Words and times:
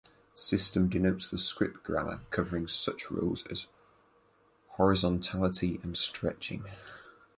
System 0.33 0.89
denotes 0.89 1.27
the 1.27 1.37
script 1.37 1.83
grammar 1.83 2.21
covering 2.31 2.67
such 2.67 3.11
rules 3.11 3.45
as 3.51 3.67
horizontality 4.69 5.79
and 5.83 5.95
stretching. 5.95 6.65